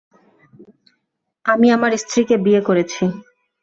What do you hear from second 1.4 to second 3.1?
আমি আমার স্ত্রীকে বিয়ে করেছি।